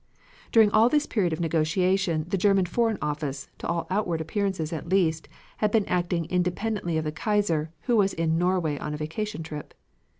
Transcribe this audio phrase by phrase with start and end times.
[0.51, 4.89] During all this period of negotiation the German Foreign Office, to all outward appearances at
[4.89, 9.43] least, had been acting independently of the Kaiser, who was in Norway on a vacation
[9.43, 9.75] trip.